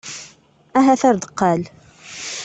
[0.77, 1.61] Ahat ar deqqal.